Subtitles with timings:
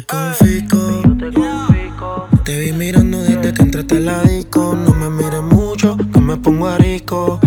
[0.00, 1.02] te confisco.
[2.44, 4.74] Te vi mirando desde que entraste a ladico.
[4.74, 7.40] No me mires mucho, que me pongo arisco.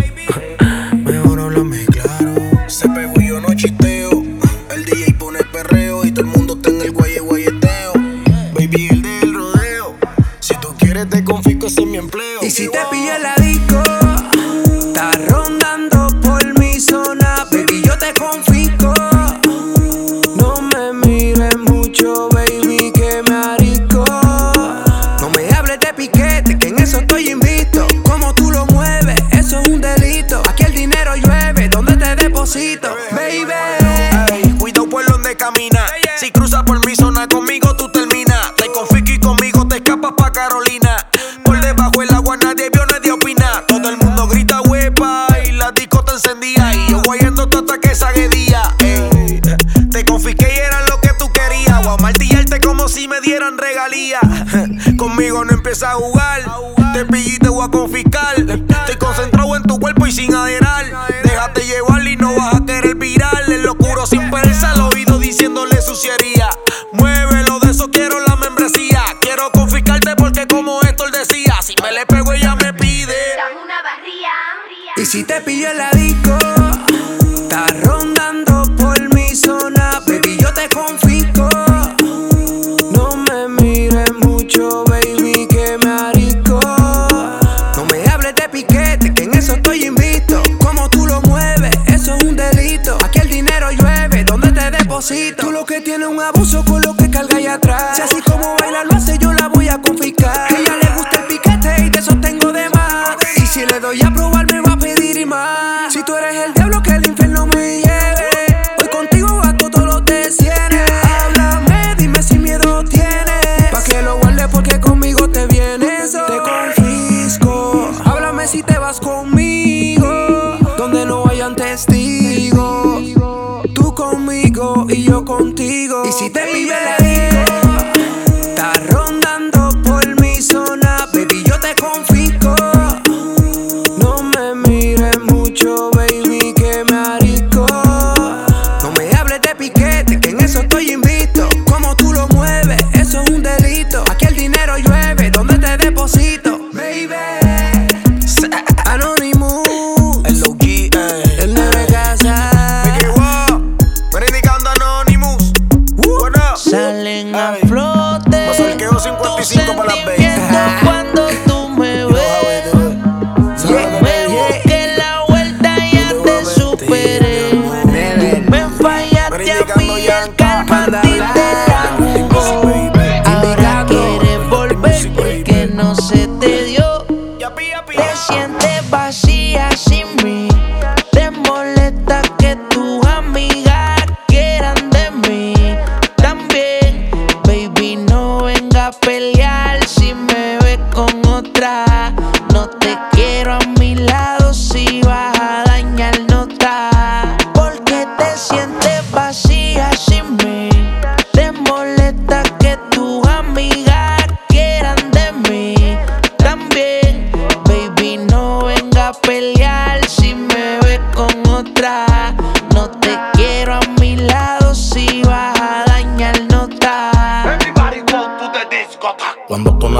[104.14, 105.92] probar me va a pedir y más.
[105.92, 107.33] Si tú eres el diablo que el infierno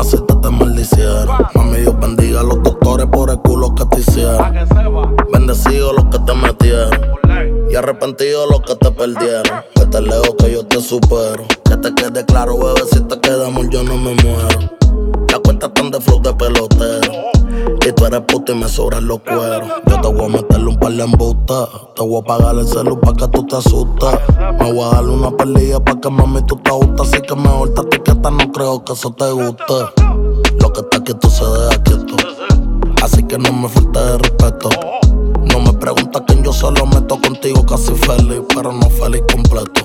[0.04, 1.28] facetas te maldicieron.
[1.54, 4.54] Mami, Dios bendiga a los doctores por el culo que te hicieron.
[5.32, 7.70] Bendecido los que te metieron.
[7.70, 9.62] Y arrepentido los que te perdieron.
[9.75, 11.44] Que te leo que yo te supero.
[11.64, 14.76] Que te quede claro, bebé, si te quedamos yo no me muero.
[15.32, 17.34] La cuenta tan de flow de pelotero.
[17.81, 19.69] Que tú eres puto y me sobran los cueros.
[19.87, 21.69] Yo te voy a meterle un par de embutas.
[21.94, 24.19] Te voy a pagar el celu pa' que tú te asustas.
[24.59, 27.09] Me voy a darle una pelea pa' que mami tú te gustas.
[27.09, 29.75] Así que me mejor te etiquetas, no creo que eso te guste.
[30.61, 32.17] Lo que está quieto se deja quieto.
[33.02, 34.69] Así que no me falte de respeto.
[35.52, 39.82] No me preguntas quién yo solo meto contigo casi feliz, pero no feliz completo.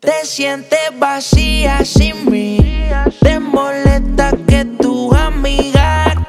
[0.00, 2.58] Te sientes vacía sin mí.
[3.20, 4.95] Te molesta que tú
[5.36, 6.25] amiga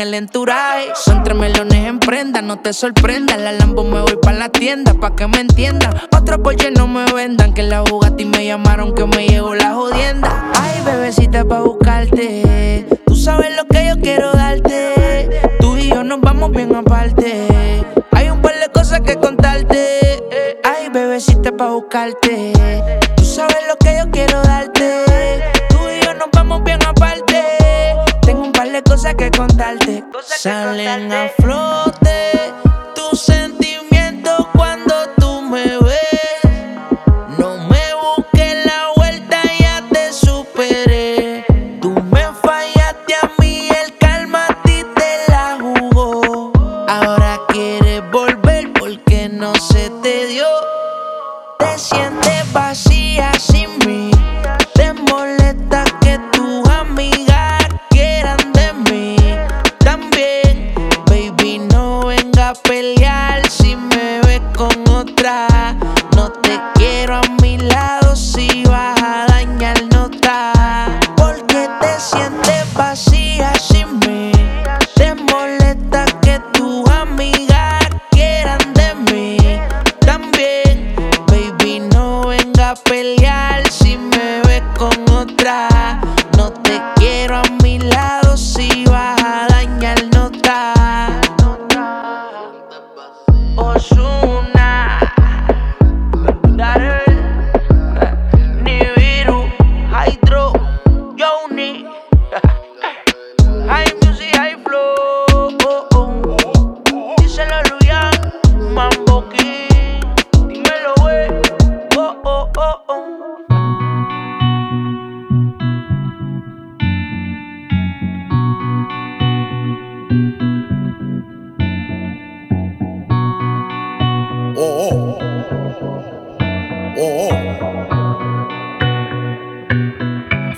[0.00, 0.88] el enturaje.
[0.94, 3.38] Son tres melones en prenda, no te sorprendas.
[3.38, 5.94] La Lambo me voy pa' la tienda, pa' que me entiendan.
[6.16, 10.50] Otro Porsche no me vendan, que la Bugatti me llamaron que me llegó la jodienda.
[10.54, 12.86] Ay, bebecita, pa' buscarte.
[13.06, 15.40] Tú sabes lo que yo quiero darte.
[15.60, 17.48] Tú y yo nos vamos bien aparte.
[18.12, 20.22] Hay un par de cosas que contarte.
[20.64, 22.52] Ay, bebecita, pa' buscarte.
[23.16, 25.07] Tú sabes lo que yo quiero darte.
[29.30, 30.04] De cosas que contarte.
[30.38, 32.27] Salen a flote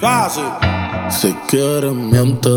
[0.01, 0.45] Fácil.
[1.11, 2.49] Si quieres miente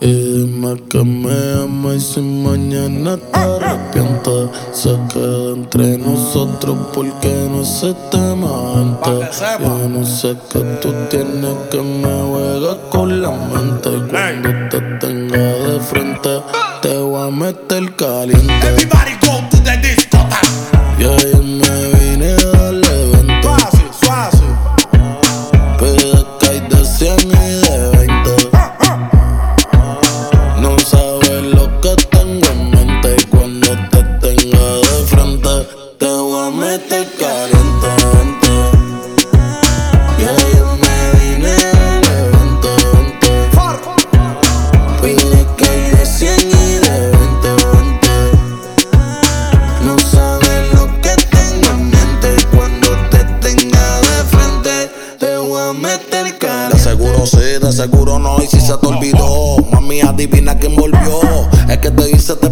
[0.00, 7.48] y dime que me amas y si mañana te arrepientes Se queda entre nosotros porque
[7.50, 13.30] no se te antes Yo no sé qué tú tienes que me juegas con la
[13.30, 13.90] mente.
[14.10, 16.42] Cuando te tenga de frente
[16.82, 18.52] te voy a meter caliente.
[18.66, 20.98] Everybody go to the discotheque.
[20.98, 21.41] y ahí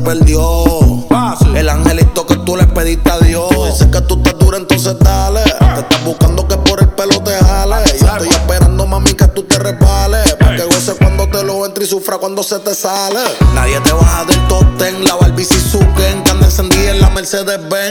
[0.01, 0.65] perdió.
[1.55, 3.51] El angelito que tú le pediste a Dios.
[3.73, 5.43] Dice que tú estás dura, entonces dale.
[5.43, 7.77] Te estás buscando que por el pelo te jale.
[7.99, 10.35] Yo estoy esperando, mami, que tú te resbales.
[10.35, 13.21] Pa' que goce cuando te lo entre y sufra cuando se te sale.
[13.55, 17.90] Nadie te baja del top ten La Barbie Suzuken Que encendida en la Mercedes Benz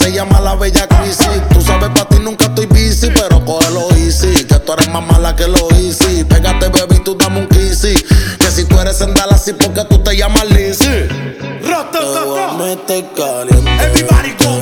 [0.00, 1.28] se llama la bella crisis.
[1.52, 4.44] Tú sabes para ti nunca estoy busy Pero cógelo easy.
[4.44, 6.24] Que tú eres más mala que lo easy.
[6.24, 7.94] Pégate baby tú dame un kissy.
[8.38, 11.08] Que si tú eres en Dallas sí porque tú te llamas Lizzy
[11.92, 13.70] Te voy a meter caliente.
[13.84, 14.59] Everybody go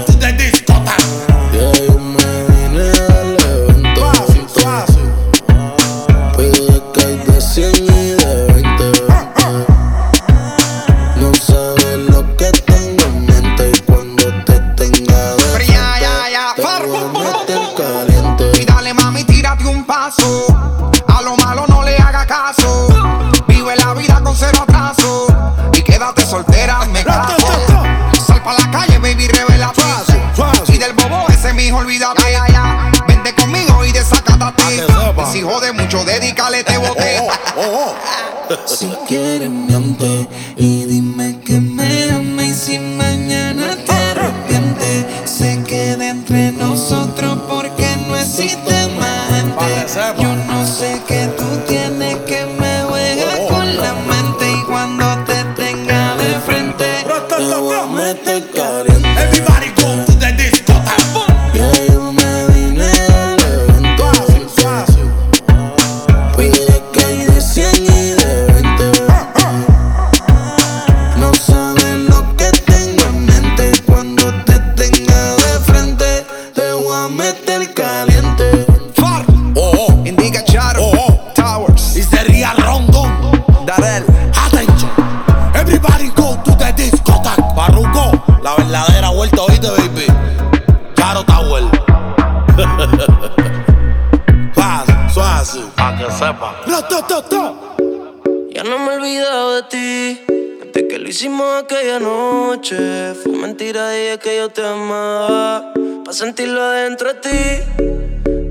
[99.47, 100.21] de ti.
[100.64, 103.14] Desde que lo hicimos aquella noche.
[103.14, 105.73] Fue mentira, dije que yo te amaba.
[106.04, 107.83] Pa' sentirlo adentro de ti.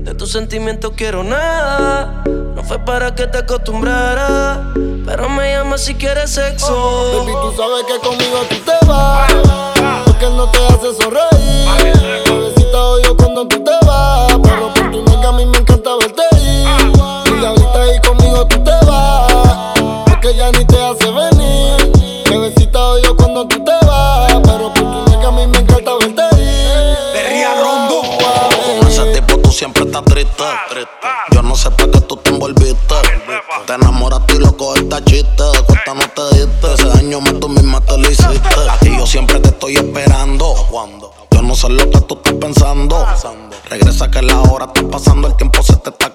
[0.04, 2.22] De tus sentimientos quiero nada.
[2.26, 4.60] No fue para que te acostumbraras.
[5.04, 7.24] Pero me llama si quieres sexo.
[7.24, 9.32] Baby, tú sabes que conmigo tú te vas.
[10.06, 12.24] Porque no te hace sonreír.
[12.24, 14.38] Bebecita odio cuando tú te vas.
[14.42, 15.77] Pero por tu nega a mí me encanta
[20.28, 22.22] Porque ya ni te hace venir.
[22.28, 24.30] Bebecita odio cuando tú te vas.
[24.44, 27.14] Pero por tu nega a mí me encanta verte ir.
[27.14, 28.02] De Ría Rondo.
[28.78, 30.44] Con ese tipo tú siempre estás triste.
[31.32, 32.94] Yo no sé para qué tú te envolviste.
[33.66, 35.44] Te enamoraste y loco esta chiste.
[35.66, 36.74] Cuesta no te diste.
[36.74, 38.68] Ese daño más tú misma te lo hiciste.
[38.68, 40.54] A ti yo siempre te estoy esperando.
[41.30, 43.06] Yo no sé lo que tú estás pensando.
[43.70, 45.28] Regresa que la hora está pasando.
[45.28, 46.07] El tiempo se te está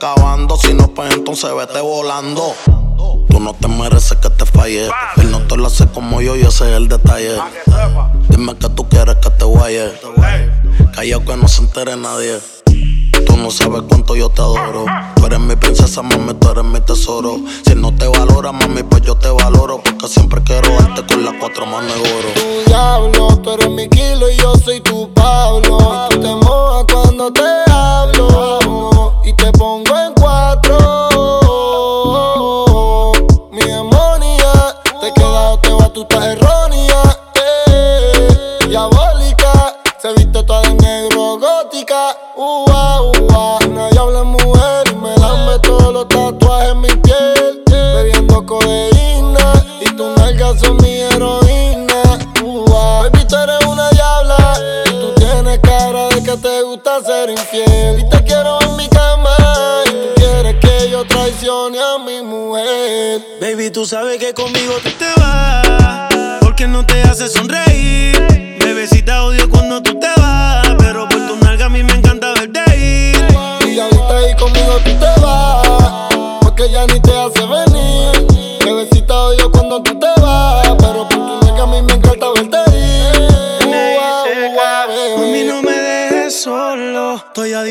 [0.61, 2.53] Si no, pues entonces vete volando.
[3.29, 4.89] Tú no te mereces que te falle.
[5.15, 7.37] Él no te lo hace como yo y ese es el detalle.
[8.27, 9.93] Dime que tú quieres que te guaye.
[10.93, 12.37] Callao que no se entere nadie.
[13.25, 14.83] Tú no sabes cuánto yo te adoro.
[15.15, 17.37] Tú eres mi princesa, mami, tú eres mi tesoro.
[17.65, 19.81] Si no te valora, mami, pues yo te valoro.
[19.81, 22.27] Porque siempre quiero darte con las cuatro manos de oro.
[22.35, 23.37] tu diablo.
[23.37, 26.09] Tú eres mi kilo y yo soy tu Pablo.
[26.09, 28.12] Tú te mojas cuando te hablo.
[56.53, 57.99] Te gusta ser infiel.
[57.99, 59.35] Y te quiero en mi cama
[59.87, 63.21] y tú quieres que yo traicione a mi mujer.
[63.41, 66.37] Baby, tú sabes que conmigo tú te vas.
[66.41, 68.57] Porque no te hace sonreír.
[68.59, 70.67] Bebecita odio cuando tú te vas.
[70.77, 73.17] Pero por tu nalga a mí me encanta verte ir.
[73.67, 75.67] Y ahorita ahí conmigo tú te vas.
[76.41, 78.27] Porque ya ni te hace venir.
[78.63, 80.67] Bebecita odio cuando tú te vas.
[80.77, 81.42] Pero por tu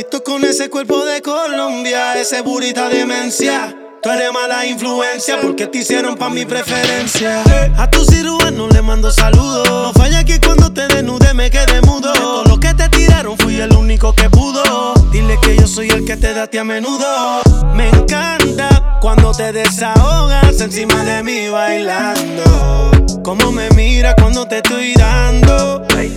[0.02, 3.76] adicto con ese cuerpo de Colombia, ese burita demencia.
[4.02, 7.44] Tú eres mala influencia porque te hicieron pa' mi preferencia.
[7.76, 9.68] A tu cirujano le mando saludos.
[9.68, 12.12] No falla que cuando te desnude me quede mudo.
[12.12, 14.94] De todo lo que te tiraron fui el único que pudo.
[15.12, 17.42] Dile que yo soy el que te da a menudo.
[17.74, 22.90] Me encanta cuando te desahogas encima de mí bailando.
[23.22, 25.86] Como me mira cuando te estoy dando.
[25.94, 26.08] Me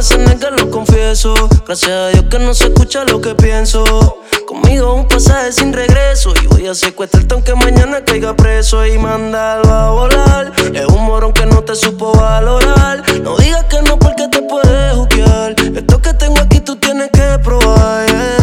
[0.00, 1.34] nalgas, lo confieso.
[1.66, 3.84] Gracias a Dios que no se escucha lo que pienso.
[4.48, 6.32] Conmigo un pasaje sin regreso.
[6.42, 10.52] Y voy a secuestrarte aunque mañana caiga preso y mandarlo a volar.
[10.74, 13.02] Es un morón que no te supo valorar.
[13.22, 15.54] No digas que no porque te puedes juzgar.
[15.76, 18.39] Esto que tengo aquí tú tienes que probar.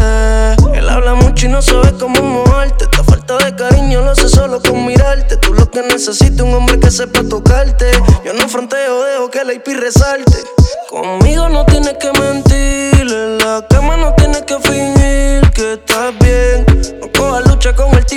[1.43, 2.85] Y no sabe cómo moverte.
[2.85, 5.37] Esta falta de cariño lo sé solo con mirarte.
[5.37, 7.91] Tú lo que necesitas un hombre que sepa tocarte.
[8.25, 10.43] Yo no fronteo, dejo que la IP resalte.
[10.89, 13.13] Conmigo no tienes que mentir.
[13.13, 14.15] En la cama no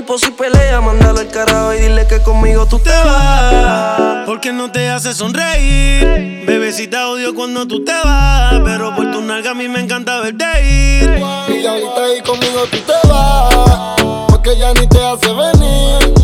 [0.01, 0.81] tipo si pelea.
[0.81, 4.25] Mándalo al carajo y dile que conmigo tú te vas.
[4.27, 6.45] Porque no te hace sonreír.
[6.47, 8.61] Bebecita odio cuando tú te vas.
[8.65, 11.19] Pero por tu nalga a mí me encanta verte ir.
[11.49, 14.27] Y ahorita ahí conmigo tú te vas.
[14.29, 16.20] Porque ya ni te hace venir.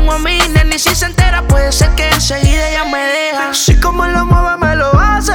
[0.00, 3.52] tengo a mi nena si se entera puede ser que enseguida ella me deja.
[3.52, 5.34] Si como lo mueve me lo hace,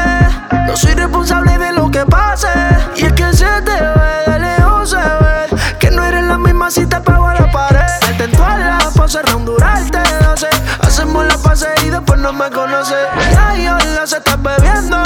[0.65, 2.47] no soy responsable de lo que pase.
[2.95, 6.71] Y es que se te ve de lejos se ve que no eres la misma
[6.71, 8.09] si te pego a la pared.
[8.09, 12.97] Intento a la pose, rondurarte, hace, hacemos la pase y después no me conoces.
[13.33, 15.04] Ya yo la estás bebiendo.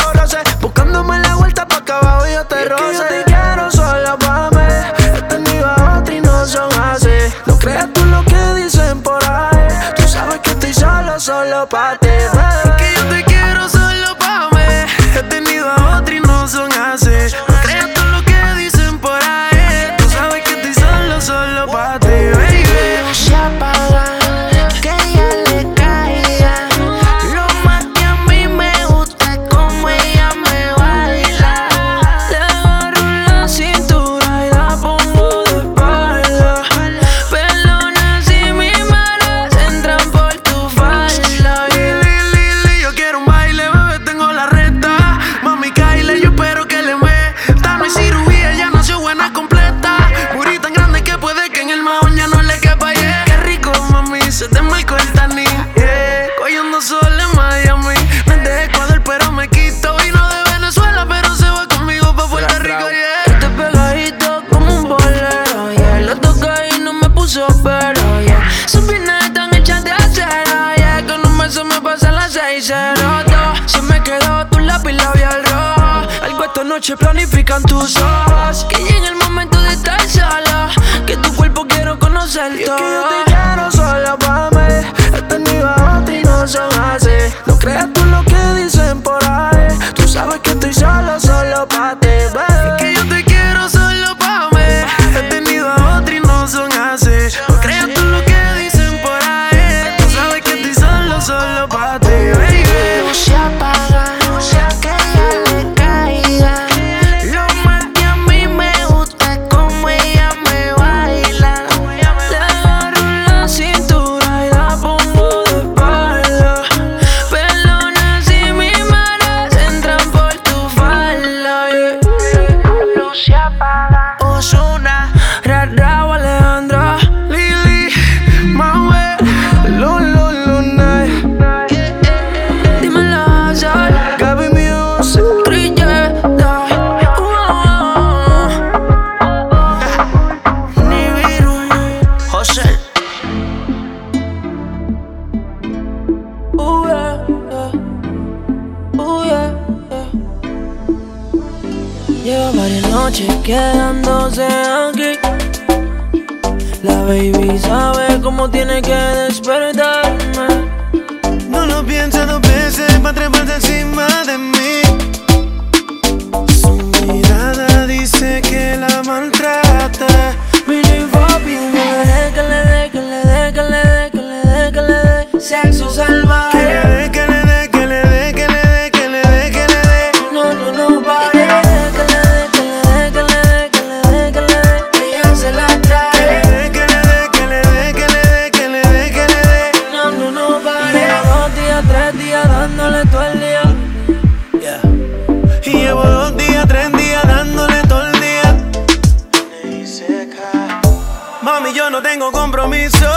[201.51, 203.09] Mami, yo no tengo compromiso.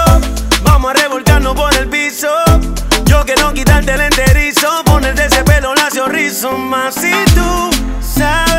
[0.63, 2.29] Vamos a revolcarnos por el piso.
[3.05, 6.53] Yo quiero quitarte el enterizo, ponerte ese pelo lacio rizo.
[6.53, 8.52] Más si tú sabes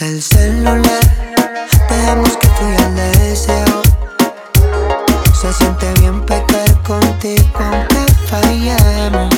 [0.00, 0.82] El celular,
[1.90, 3.82] dejemos que fluya el deseo.
[5.38, 9.34] Se siente bien pecar contigo aunque fallemos.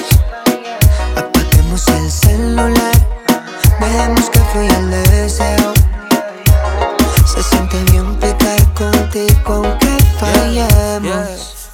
[1.17, 2.93] Apaguemos el celular,
[3.81, 5.73] dejemos que fluya el deseo.
[7.27, 11.71] Se siente bien pecar contigo aunque fallemos.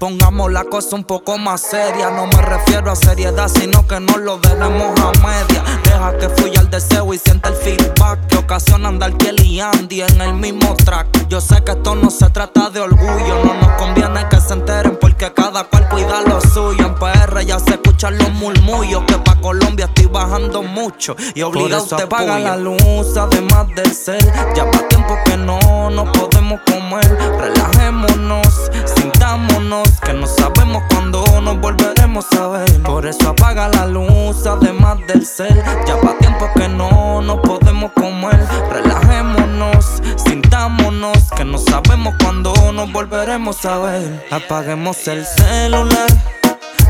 [0.00, 2.10] Pongamos la cosa un poco más seria.
[2.10, 5.62] No me refiero a seriedad, sino que no lo dejemos a media.
[5.84, 10.02] Deja que fluya el deseo y siente el feedback que ocasiona andar Kelly y Andy
[10.02, 11.28] en el mismo track.
[11.28, 14.98] Yo sé que esto no se trata de orgullo, no nos conviene que se enteren
[15.00, 16.86] porque cada cual cuida lo suyo.
[16.86, 21.86] En PR ya se escuchan los murmullos que pa' Colombia estoy bajando mucho y obligado
[21.96, 24.24] te paga la luz además del ser.
[24.54, 27.18] Ya va tiempo que no nos podemos comer.
[27.38, 32.82] Relajémonos, sintámonos que no sabemos cuándo nos volveremos a ver.
[32.82, 35.62] Por eso apaga la luz además del ser.
[35.86, 38.46] Ya va tiempo que no nos podemos comer.
[38.70, 44.26] Relajémonos, sintámonos que no sabemos cuándo nos volveremos a ver.
[44.30, 46.10] Apaguemos el celular,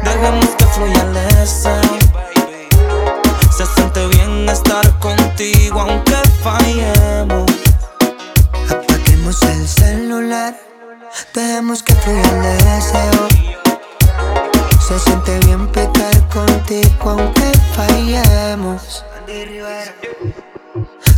[0.05, 1.81] dejemos que fluya el deseo.
[3.57, 7.51] Se siente bien estar contigo aunque fallemos.
[8.71, 10.57] Apaguemos el celular,
[11.35, 13.70] dejemos que fluya el deseo.
[14.90, 19.05] Se siente bien pecar contigo aunque fallemos.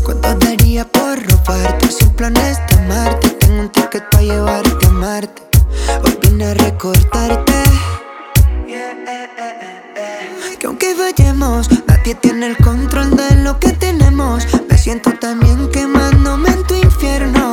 [0.05, 3.31] ¿Cuánto daría por robarte sin planes de amarte?
[3.31, 5.43] Tengo un ticket para llevarte a Marte.
[6.05, 7.63] Hoy vine a recordarte.
[10.59, 10.95] Que aunque
[11.35, 14.45] nada Nadie tiene el control de lo que tenemos.
[14.69, 17.52] Me siento también quemándome en tu infierno.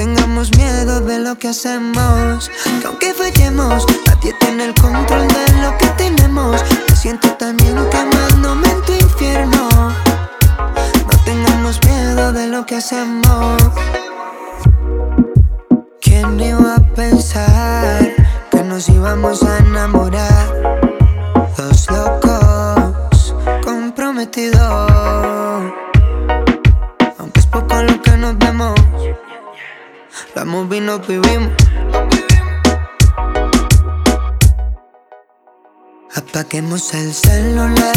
[0.00, 2.50] Tengamos miedo de lo que hacemos.
[2.80, 6.58] Que aunque fallemos, nadie tiene el control de lo que tenemos.
[6.88, 9.68] Me siento también quemándome en tu infierno.
[9.68, 13.62] No tengamos miedo de lo que hacemos.
[16.00, 18.10] ¿Quién iba a pensar
[18.50, 20.80] que nos íbamos a enamorar?
[21.58, 24.90] Dos locos comprometidos.
[27.18, 28.74] Aunque es poco lo que nos vemos,
[30.44, 31.52] movie nos vivimos.
[36.16, 37.96] Apaguemos el celular,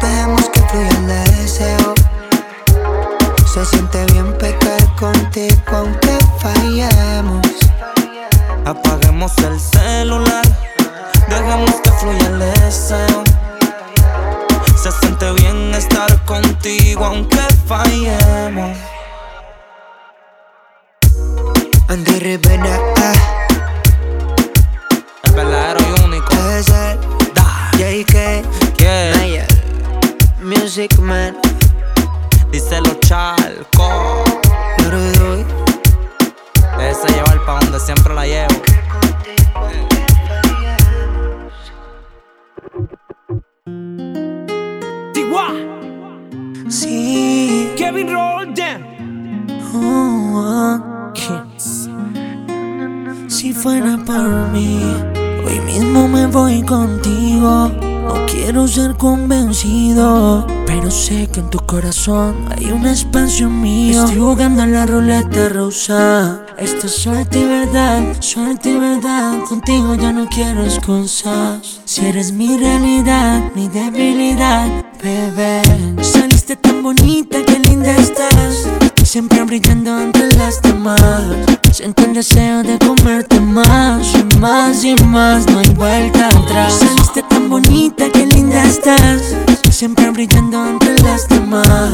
[0.00, 1.94] dejemos que fluya el deseo.
[3.52, 7.46] Se siente bien pecar contigo aunque fallemos.
[8.64, 10.44] Apaguemos el celular,
[11.28, 13.24] dejemos que fluya el deseo.
[14.82, 18.76] Se siente bien estar contigo aunque fallemos.
[21.90, 22.78] Andy Rivera,
[25.24, 26.32] El verdadero y único.
[26.56, 26.98] es el
[27.78, 28.44] JK,
[28.78, 29.16] Yeah.
[29.16, 29.46] Mayer,
[30.40, 31.36] Music Man,
[32.52, 34.24] Díselo Chalco.
[34.88, 35.44] Rudoy.
[36.80, 38.54] Ese llevar pa' donde siempre la llevo.
[46.68, 48.86] Sí, Kevin Rolden.
[49.74, 50.80] oh,
[51.18, 51.79] oh.
[53.40, 54.82] Si fuera por mí,
[55.46, 57.68] hoy mismo me voy contigo.
[57.70, 64.04] No quiero ser convencido, pero sé que en tu corazón hay un espacio mío.
[64.04, 66.44] Estoy jugando a la ruleta rusa.
[66.58, 69.42] Esto es suerte y verdad, suerte y verdad.
[69.48, 71.80] Contigo ya no quiero excusas.
[71.86, 74.68] Si eres mi realidad, mi debilidad,
[75.02, 75.62] bebé.
[76.02, 78.89] Saliste tan bonita, qué linda estás.
[79.10, 81.02] Siempre brillando entre las demás.
[81.72, 85.48] Siento el deseo de comerte más y más y más.
[85.48, 86.74] No hay vuelta atrás.
[86.74, 89.34] Saliste tan bonita, qué linda estás.
[89.68, 91.90] Siempre brillando entre las demás.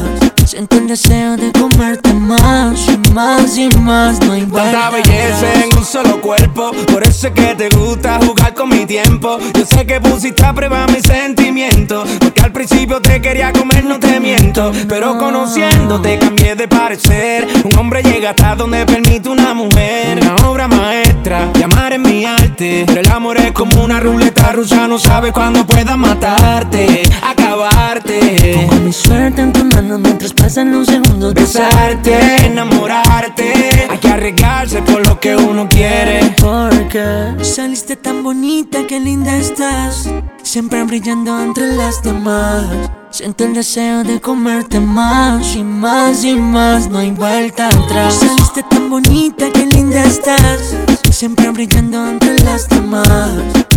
[0.47, 4.17] Siento el deseo de comerte más y más y más.
[4.21, 6.71] No hay Tanta belleza en un solo cuerpo.
[6.89, 9.39] Por eso es que te gusta jugar con mi tiempo.
[9.53, 12.07] Yo sé que pusiste a prueba mis sentimientos.
[12.21, 14.71] Porque al principio te quería comer, no te miento.
[14.87, 17.45] Pero conociéndote cambié de parecer.
[17.65, 20.19] Un hombre llega hasta donde permite una mujer.
[20.21, 22.85] Una obra maestra, llamar es mi arte.
[22.87, 24.87] Pero el amor es como una ruleta rusa.
[24.87, 28.53] No sabes cuándo pueda matarte, acabarte.
[28.55, 31.33] Pongo mi suerte en tu mano mientras pasan los segundos.
[31.33, 33.87] Besarte, enamorarte.
[33.89, 36.35] Hay que arriesgarse por lo que uno quiere.
[36.39, 40.09] Porque saliste tan bonita, qué linda estás.
[40.43, 42.65] Siempre brillando entre las demás.
[43.09, 46.89] Siento el deseo de comerte más y más y más.
[46.89, 48.15] No hay vuelta atrás.
[48.15, 50.75] Saliste tan bonita, qué linda estás.
[51.09, 53.09] Siempre brillando entre las demás.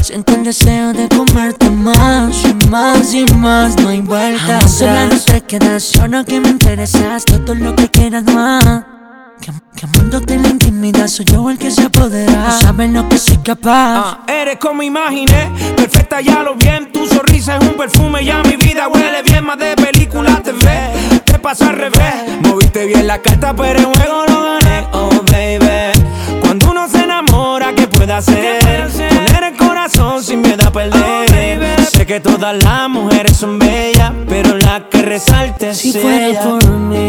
[0.03, 3.77] Siento el deseo de comerte más y más y más.
[3.81, 4.73] No hay vuelta atrás.
[4.73, 7.25] Sola no te quedas, solo que me interesas.
[7.25, 9.00] Todo lo que quieras más.
[9.41, 12.49] Que, que amándote en la intimidad soy yo el que se apodera.
[12.49, 13.97] No sabes lo que soy capaz.
[13.97, 16.91] Ah, eres como imaginé, perfecta ya lo bien.
[16.93, 19.45] Tu sonrisa es un perfume, ya mi vida huele bien.
[19.45, 22.15] Más de película te ve, te pasa al revés.
[22.43, 24.87] Moviste bien la carta, pero el juego lo gané.
[24.93, 26.41] Oh, baby.
[26.43, 28.61] Cuando uno se enamora, ¿qué puede hacer?
[29.09, 31.81] Poner el corazón sin miedo a perder.
[31.87, 36.43] sé que todas las mujeres son bellas, pero la que resalte Si fuera ella.
[36.43, 37.09] por mí,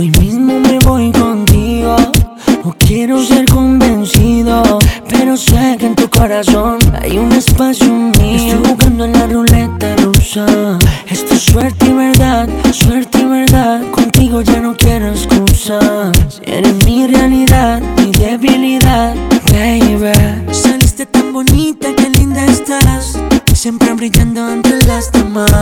[0.00, 1.94] hoy mismo me voy contigo.
[2.64, 4.78] No quiero ser convencido,
[5.10, 8.36] pero sé que en tu corazón hay un espacio mío.
[8.36, 10.78] Estoy jugando en la ruleta rusa.
[11.06, 13.82] Esto es suerte y verdad, suerte y verdad.
[13.90, 16.40] Contigo ya no quiero excusas.
[16.44, 19.14] Eres mi realidad, mi debilidad,
[19.52, 20.12] baby.
[20.50, 23.18] Saliste tan bonita, qué linda estás.
[23.60, 25.52] Siempre brillando entre las demás.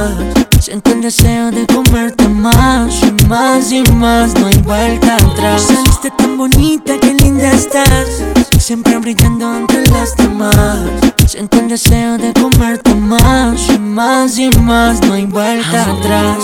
[0.60, 4.38] Siento el deseo de comerte más y más y más.
[4.38, 5.62] No hay vuelta atrás.
[5.62, 8.22] Saliste tan bonita, qué linda estás.
[8.60, 10.78] Siempre brillando entre las demás.
[11.26, 15.00] Siento el deseo de comerte más y más y más.
[15.00, 16.38] No hay vuelta atrás.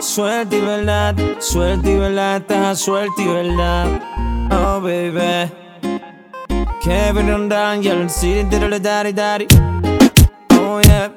[0.00, 4.00] Suerte y verdad, suerte y verdad, suerte y verdad.
[4.50, 5.52] Oh, baby.
[6.82, 8.46] Kevin Rondan, Yellow City,
[8.80, 9.46] daddy daddy.
[10.68, 11.12] Oh, yeah.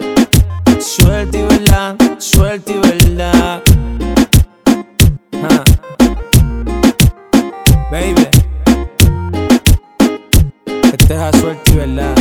[0.79, 3.63] Suerte y verdad, suerte y verdad.
[5.33, 5.63] Ah.
[7.89, 8.27] Baby.
[10.93, 12.15] Este es a suerte y verdad.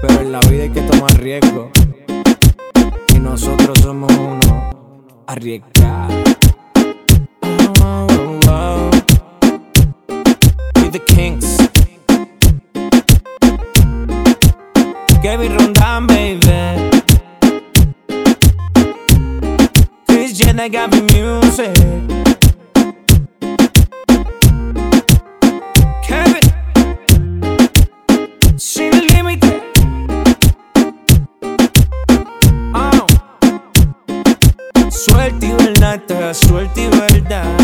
[0.00, 1.72] Pero en la vida hay que tomar riesgo.
[3.20, 4.70] nosotros somos uno
[5.26, 6.14] arriesgado.
[7.42, 8.90] Oh, oh, oh.
[10.76, 11.77] We the kings.
[15.20, 16.40] Kevin Rondan, baby.
[20.06, 21.74] Chris Jenner me music.
[26.06, 26.42] Kevin.
[28.56, 29.60] Sin límite.
[32.72, 33.06] Oh.
[34.90, 37.56] Suerte y verdad, te da suerte y verdad.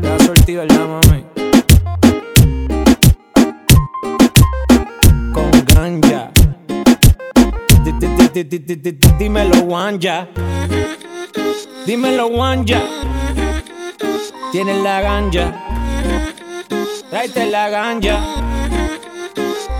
[0.00, 1.41] Te da suerte y verdad, mami.
[8.32, 10.26] Di- di- di- Dímelo, Wanja.
[11.86, 12.80] Dímelo, Wanja.
[14.50, 15.52] Tienes la ganja.
[17.10, 18.16] Tráete la ganja.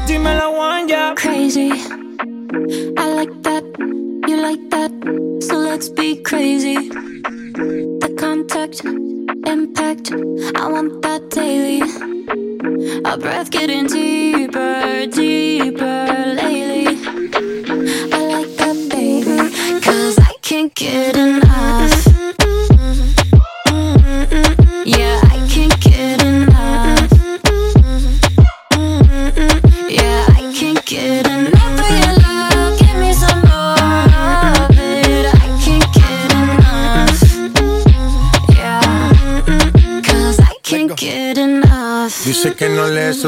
[0.07, 1.15] Dímelo, Wanja.
[1.17, 1.71] Crazy.
[2.99, 3.65] I like that.
[4.29, 4.93] You like that.
[5.41, 6.77] So let's be crazy.
[8.03, 8.85] The contact,
[9.47, 10.12] impact.
[10.57, 11.81] I want that daily.
[13.05, 15.32] Our breath getting deeper, deeper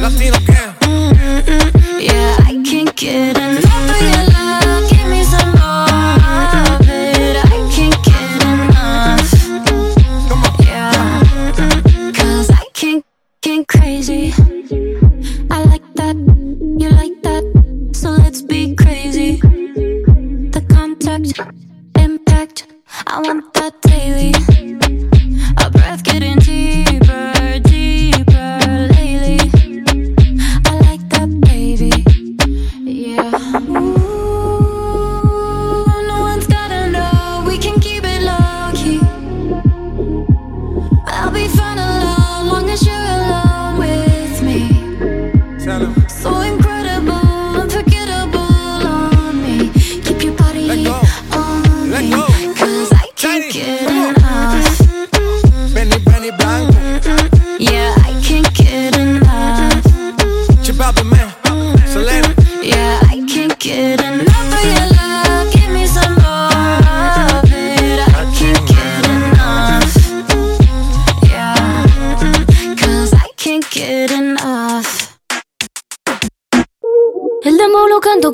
[0.00, 0.38] Latino
[2.00, 4.90] Yeah, I can't get enough of your love.
[4.90, 6.16] Give me some more
[6.74, 7.36] of it.
[7.44, 9.30] I can't get enough.
[10.64, 12.64] Yeah, cause I
[13.68, 14.32] crazy.
[15.50, 17.44] I like that, you like that.
[17.92, 19.36] So let's be crazy.
[19.36, 21.38] The contact,
[21.98, 22.68] impact.
[23.06, 24.49] I want that daily.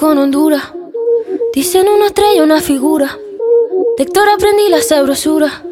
[0.06, 0.62] Con Honduras.
[1.52, 3.18] Dicen una estrella, una figura.
[3.98, 5.64] De Héctor aprendí la sabrosura.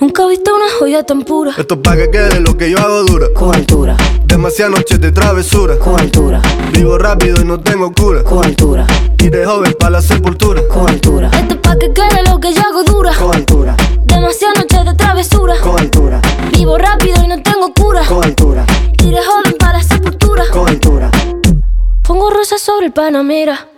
[0.00, 1.52] Nunca he visto una joya tan pura.
[1.56, 3.28] Esto es pa' que quede lo que yo hago dura.
[3.32, 5.78] Con altura, Demasiadas noches de travesura.
[5.78, 8.24] con altura, Vivo rápido y no tengo cura.
[8.24, 8.84] con altura,
[9.20, 10.66] Y de joven pa' la sepultura.
[10.66, 13.14] con altura, Esto es pa' que quede lo que yo hago dura.
[13.14, 13.76] con altura,
[14.06, 15.54] Demasiadas noches de travesura.
[15.62, 16.20] con altura,
[16.52, 18.04] Vivo rápido y no tengo cura.
[18.08, 18.66] con altura,
[19.04, 20.42] Iré joven para la sepultura.
[20.52, 20.91] con altura.
[22.42, 23.68] Rosas sobre el Panamera.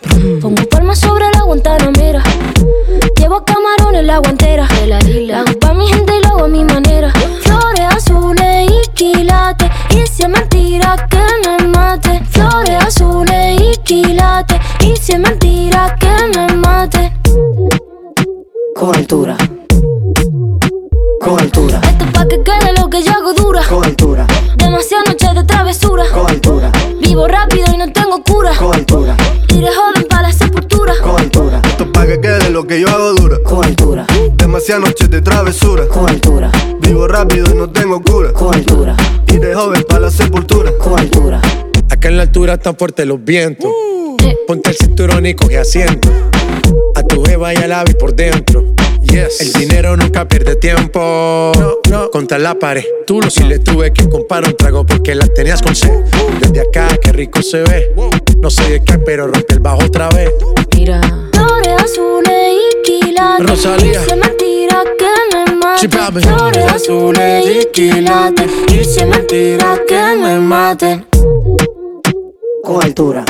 [0.40, 2.22] Pongo palmas sobre la Guantanamera.
[3.20, 4.66] Llevo camarones en la guantera.
[4.86, 7.12] La hago pa' mi gente y lo hago a mi manera.
[7.42, 9.68] Flores azules y quilates.
[9.90, 12.22] Y si es mentira que me mate.
[12.30, 14.58] Flores azules y quilates.
[14.80, 17.12] Y si es mentira que me mate.
[18.74, 19.36] Con altura,
[21.20, 23.60] con altura, Esto es pa' que quede lo que yo hago dura.
[23.68, 26.04] con altura, Demasiadas noches de travesura.
[26.14, 27.66] con altura, Vivo rápido
[28.84, 29.16] altura,
[29.48, 30.92] Iré joven para la sepultura.
[31.02, 33.38] con altura, Esto es pa' que quede lo que yo hago dura.
[33.42, 34.06] con altura,
[34.36, 35.86] Demasiadas noches de travesura.
[35.88, 38.32] con altura, Vivo rápido y no tengo cura.
[38.32, 38.94] con altura,
[39.28, 40.70] Y de joven pa' la sepultura.
[40.78, 41.40] con altura.
[41.90, 43.70] Acá en la altura están fuertes los vientos.
[44.46, 46.08] Ponte el cinturón y coge asiento.
[46.94, 48.64] A tu beba y al ave por dentro.
[49.02, 49.40] Yes.
[49.40, 51.52] El dinero nunca pierde tiempo.
[51.58, 51.83] No.
[52.14, 52.84] Contra la pared.
[53.08, 55.90] Tú lo si le tuve que comprar un trago porque la tenías con sed.
[56.40, 57.92] Desde acá, qué rico se ve.
[58.40, 60.30] No sé de qué, pero rompe el bajo otra vez.
[60.76, 61.00] Mira.
[61.32, 63.50] Flores azules y quilates.
[63.50, 64.00] Rosalía.
[64.00, 66.20] Dice mentira que me papi.
[66.20, 68.48] Flores azules y quilates.
[68.68, 71.06] Dice mentira que me maten.
[72.62, 73.24] Con altura.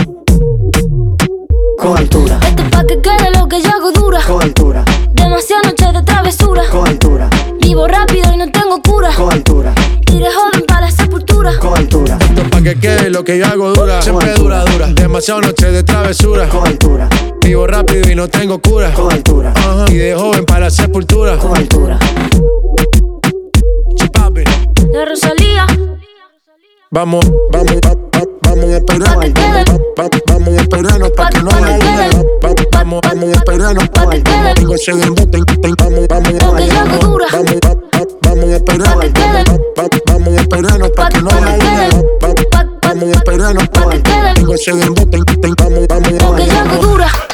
[1.78, 2.38] Con altura.
[2.46, 4.20] Esto es pa' que quede lo que yo hago dura.
[4.26, 4.84] Con altura.
[5.14, 6.64] Demasiadas noches de travesura.
[6.70, 7.30] Con altura.
[7.64, 9.10] Vivo rápido y no tengo cura.
[9.16, 9.72] Con altura.
[10.12, 11.58] Iré joven para la sepultura.
[11.58, 12.18] Con altura.
[12.20, 14.00] Esto pa' que quede lo que yo hago dura.
[14.02, 14.86] Siempre dura, dura.
[14.88, 16.48] Demasiado noche de travesura.
[16.48, 17.08] Con altura.
[17.40, 18.92] Vivo rápido y no tengo cura.
[18.92, 19.52] Con altura.
[19.56, 19.86] Ajá.
[19.90, 21.36] Y de joven para la sepultura.
[21.38, 21.98] Con altura.
[23.98, 24.42] Sí, papi.
[24.92, 25.66] De Rosalía.
[26.90, 29.16] Vamos, vamos, va- va- vamos a esperarnos.
[29.98, 32.10] Va- va- Vamos a esperarnos pa' que no haya
[32.72, 33.88] Vamos, vamos a esperarnos.
[34.56, 35.38] Digo, ese dembote,
[35.78, 37.26] Vamos, vamos, hago dura.
[37.32, 39.06] vamos, va- va- vamos a esperarnos.
[39.78, 41.90] Va- va- Vamos a esperarnos pa' que no haya
[42.82, 43.64] Vamos a esperarnos.
[44.36, 45.18] Digo, ese dembote,
[45.58, 47.33] Vamos, vamos, Lo que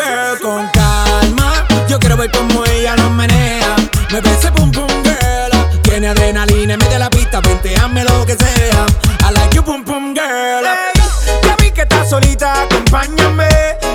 [4.11, 5.81] Mueve ese boom boom girl.
[5.83, 8.85] Tiene adrenalina, mete la pista, venteame lo que sea.
[9.25, 10.65] I like your boom boom girl.
[11.45, 13.47] ya vi que estás solita, acompáñame.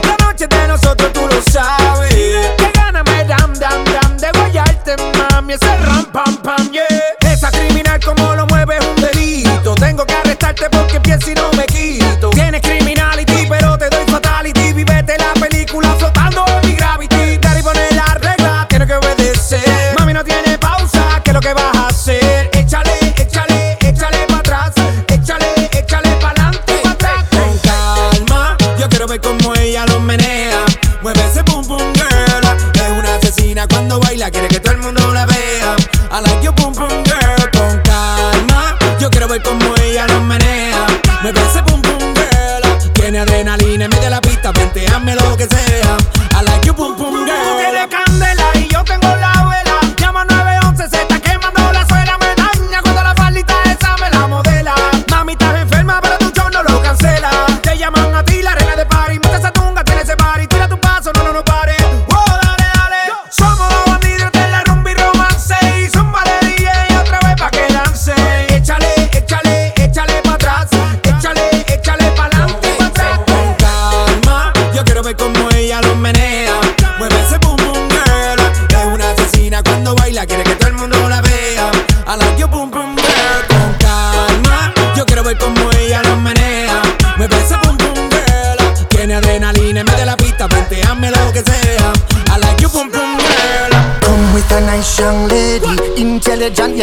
[0.05, 2.15] La noche de nosotros, tú lo sabes.
[2.57, 5.53] Que gana me dam dam dam de guayarte, mami.
[5.53, 6.87] Ese ram pam pam, yeah.
[7.31, 9.75] Esa criminal como lo mueve un delito.
[9.75, 11.56] Tengo que arrestarte porque pienso no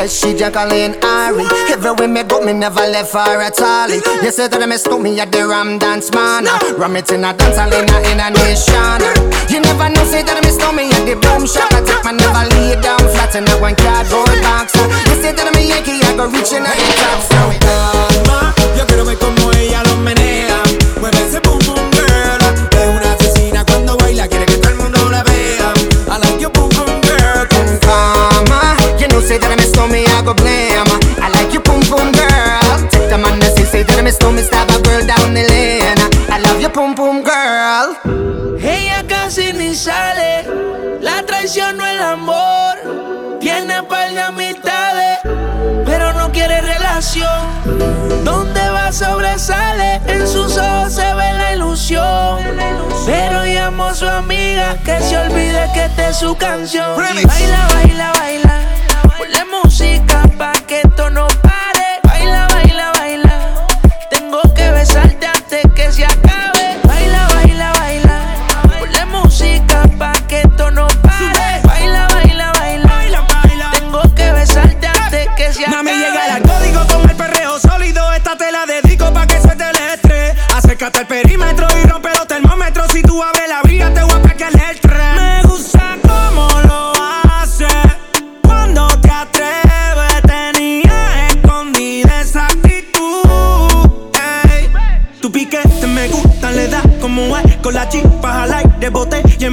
[0.03, 1.45] yes, she Jacqueline Ari.
[1.71, 3.89] Everywhere me go, me never left her at all.
[3.89, 6.45] You say that me stole me at the Ram Dance Man.
[6.77, 8.99] Ram it in a dance hall in a, in a nation.
[9.49, 11.71] You never know, say that me stole me at the boom shop.
[11.73, 14.75] I take my never lay down flat in a one cardboard box.
[14.75, 17.19] You say that me Yankee, I go reaching at the top.
[17.23, 20.62] So calma, yo quiero ver cómo ella lo menea.
[29.33, 30.85] Say that me stole me, I go blame.
[31.17, 32.77] I like you, boom boom girl.
[32.89, 35.43] Take the man that say say that me stole me, stab a girl down the
[35.49, 35.97] lane.
[36.29, 37.97] I love you, boom boom girl.
[38.61, 40.45] Ella casi ni sale,
[41.01, 43.39] la traición no el amor.
[43.39, 45.19] Tiene par de amistades,
[45.85, 47.41] pero no quiere relación.
[48.23, 52.39] Donde va sobresale, en sus ojos se ve la ilusión.
[53.05, 56.95] Pero llamo a su amiga que se olvide que esta es su canción.
[56.95, 58.82] Baila, baila, baila.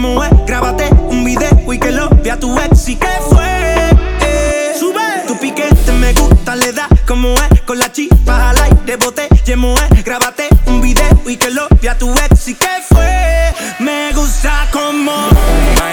[0.00, 0.36] mueve.
[0.46, 3.90] Grábate un video y que lo vea tu ex y que fue.
[4.22, 4.74] Eh.
[4.78, 7.60] Sube tu piquete, me gusta, le da como es.
[7.62, 10.02] Con la chispa al aire, bote, mueve.
[10.02, 13.49] Grábate un video y que lo vea tu ex y que fue.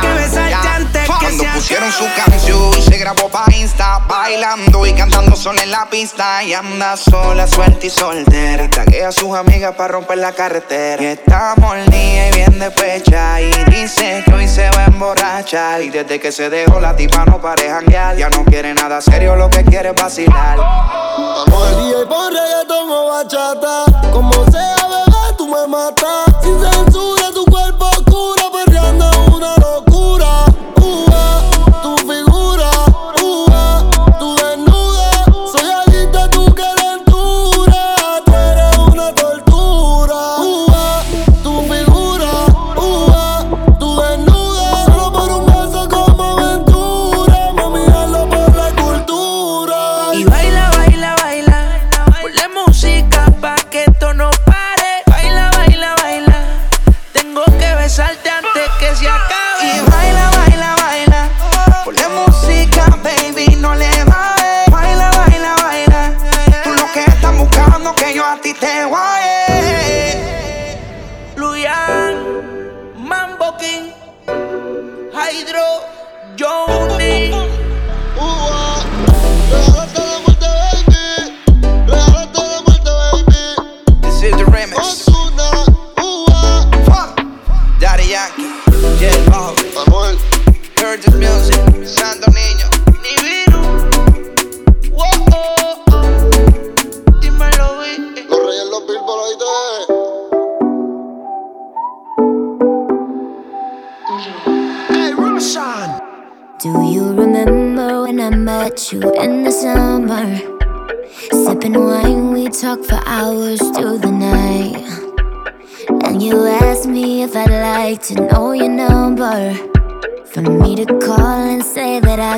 [0.00, 4.92] Que besarte antes que Cuando se pusieron su canción, se grabó pa' Insta, bailando y
[4.92, 6.42] cantando sola en la pista.
[6.42, 8.68] Y anda sola, suelta y soltera.
[8.70, 11.02] Taguea a sus amigas para romper la carretera.
[11.02, 13.40] Y está molida y bien despecha.
[13.40, 15.82] Y dice que hoy se va a emborrachar.
[15.82, 18.16] Y desde que se dejó la tipa no pare janguear.
[18.16, 20.58] Ya no quiere nada serio, lo que quiere es vacilar.
[20.58, 23.84] Vamos al día y pon reggaetón o bachata.
[24.12, 26.26] Como sea, bebé, tú me matas.
[26.42, 29.85] Sin censura, tu cuerpo oscura, perreando una locura.
[57.86, 59.62] Besarte antes que se acabe.
[59.62, 60.25] Y baila.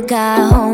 [0.09, 0.68] Got home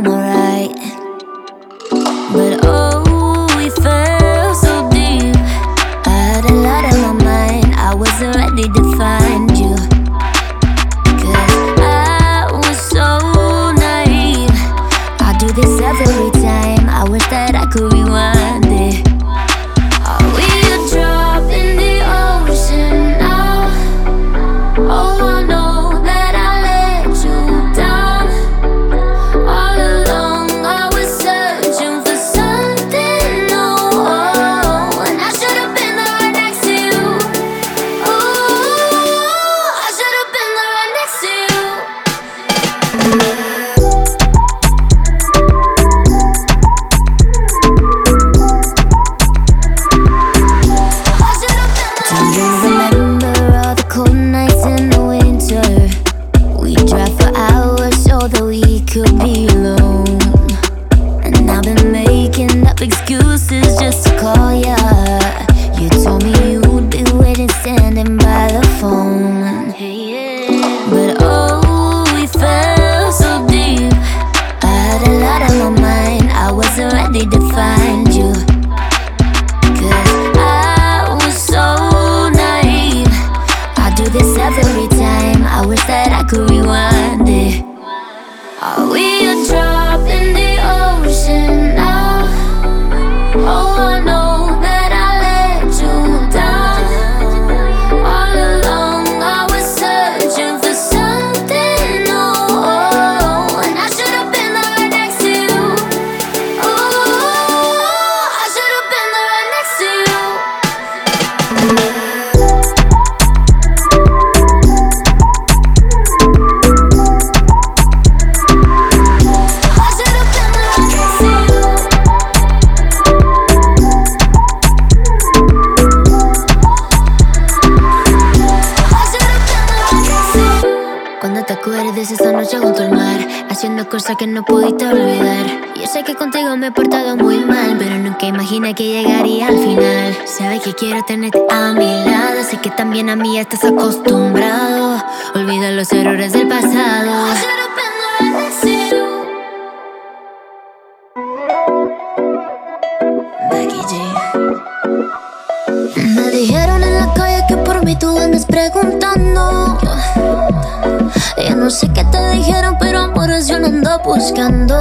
[161.74, 164.76] sé qué te dijeron, pero amores yo no ando buscando.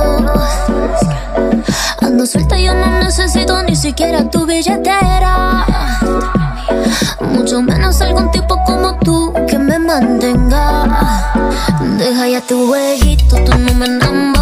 [2.02, 5.66] Ando suelta, yo no necesito ni siquiera tu billetera.
[7.20, 11.32] Mucho menos algún tipo como tú que me mantenga.
[11.98, 14.33] Deja ya tu huejito, tú no me enamoras.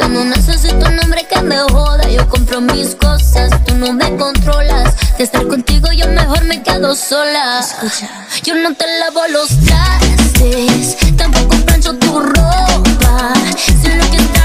[0.00, 2.08] Yo no necesito un hombre que me joda.
[2.08, 4.94] Yo compro mis cosas, tú no me controlas.
[5.18, 7.60] De estar contigo, yo mejor me quedo sola.
[7.60, 8.08] Escucha,
[8.42, 13.34] yo no te lavo los trastes, tampoco plancho tu ropa.
[13.82, 14.39] Sé lo que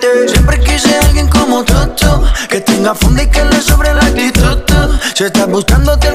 [0.00, 1.74] Siempre quise alguien como tú,
[2.48, 4.58] Que tenga fondo y que le sobre la actitud.
[5.14, 6.10] Si estás buscándote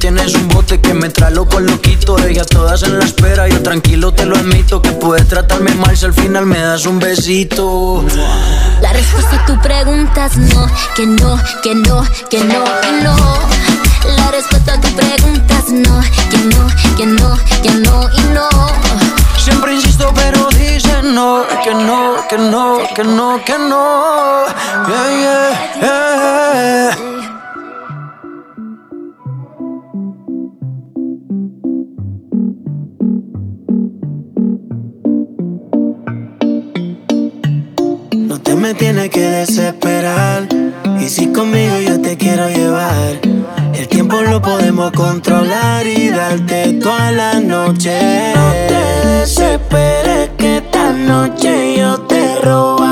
[0.00, 4.12] tienes un bote que me trae loco loquito Ella todas en la espera, yo tranquilo
[4.12, 8.04] te lo admito Que puedes tratarme mal si al final me das un besito
[8.80, 13.16] La respuesta a tu pregunta es no, que no, que no, que no y no.
[14.16, 18.48] La respuesta a tu pregunta es no, que no, que no, que no y no.
[19.36, 24.44] Siempre insisto pero dicen no Que no, que no, que no, que no
[24.88, 27.09] Yeah, yeah, yeah.
[38.60, 40.46] Me tienes que desesperar.
[41.00, 43.18] Y si conmigo yo te quiero llevar,
[43.74, 47.98] el tiempo lo podemos controlar y darte toda la noche.
[48.34, 52.89] No te desesperes que esta noche yo te robaré.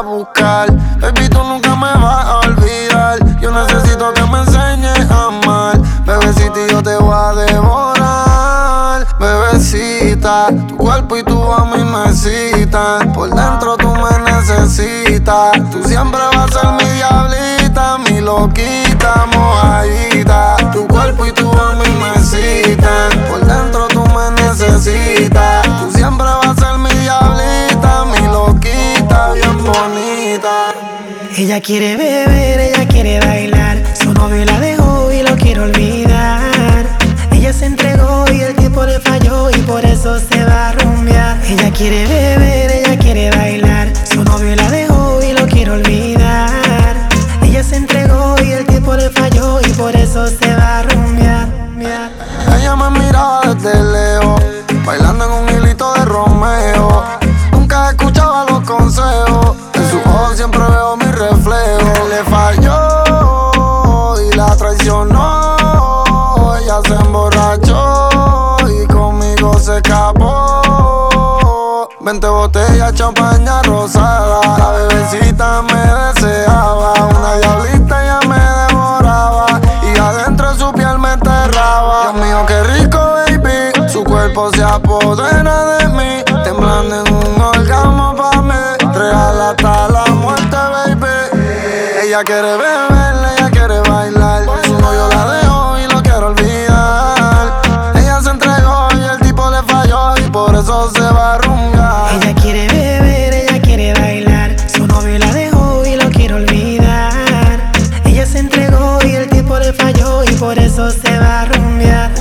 [0.00, 0.72] Buscar.
[1.00, 3.18] Baby, tú nunca me vas a olvidar.
[3.40, 5.78] Yo necesito que me enseñes a amar.
[6.06, 9.06] Bebecita, yo te voy a devorar.
[9.18, 13.12] Bebecita, tu cuerpo y tu a mí me citan.
[13.12, 15.52] Por dentro tú me necesitas.
[15.70, 20.56] Tú siempre vas a ser mi diablita, mi loquita, mojadita.
[20.72, 23.10] Tu cuerpo y tu a mí me citan.
[23.28, 25.62] Por dentro tú me necesitas.
[25.80, 27.71] Tú siempre vas a ser mi diablita,
[31.36, 33.82] Ella quiere beber, ella quiere bailar.
[33.94, 36.86] Su novio la dejó y lo quiere olvidar.
[37.30, 41.38] Ella se entregó y el tipo le falló y por eso se va a rumbear.
[41.44, 43.92] Ella quiere beber, ella quiere bailar.
[44.10, 46.48] Su novio la dejó y lo quiere olvidar.
[47.42, 51.46] Ella se entregó y el tipo le falló y por eso se va a rumbear.
[52.58, 54.40] Ella me miraba desde lejos,
[54.86, 57.21] bailando en un hilito de Romeo.
[60.42, 62.08] Siempre veo mi reflejo.
[62.08, 65.54] Le falló y la traicionó.
[66.60, 71.08] Ella se emborrachó y conmigo se escapó.
[72.00, 74.40] Veinte botellas, champaña rosada.
[74.58, 76.92] La bebecita me deseaba.
[76.94, 77.71] Una diablita
[92.22, 94.44] Ella quiere beber, ella quiere bailar.
[94.64, 97.96] Su novio la dejó y lo quiere olvidar.
[97.96, 102.22] Ella se entregó y el tipo le falló y por eso se va a rumbear.
[102.22, 104.56] Ella quiere beber, ella quiere bailar.
[104.70, 107.72] Su novio la dejó y lo quiere olvidar.
[108.04, 112.12] Ella se entregó y el tipo le falló y por eso se va a rumbear.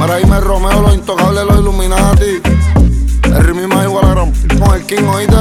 [0.00, 2.42] Para irme Romeo, los intocables, los Illuminati.
[3.22, 5.36] El ritmo más igual a gran con el King, oíste,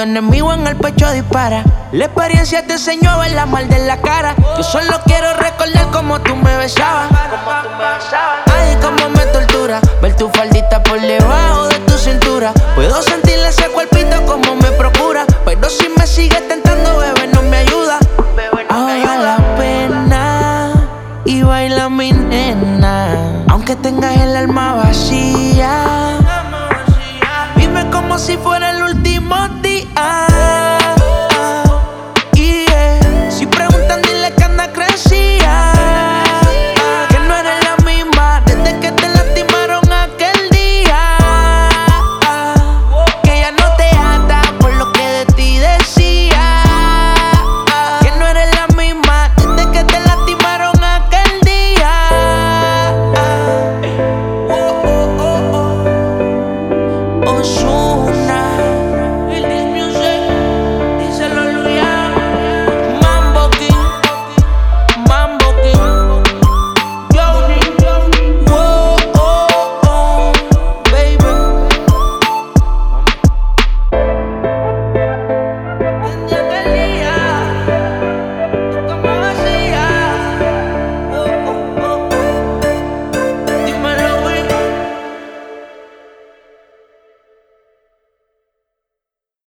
[0.00, 3.80] Cuando enemigo en el pecho dispara, la experiencia te enseñó a ver la mal de
[3.80, 4.34] la cara.
[4.56, 7.10] Yo solo quiero recordar cómo tú me besabas.
[8.50, 12.54] Ay, cómo me tortura ver tu faldita por debajo de tu cintura.
[12.74, 17.58] Puedo sentirle ese cuerpito como me procura, pero si me sigues tentando, bebé, no me
[17.58, 17.98] ayuda.
[18.70, 20.72] Ahora la pena
[21.26, 26.16] y baila mi nena, aunque tengas el alma vacía.
[27.56, 29.59] Dime como si fuera el último
[30.00, 30.29] I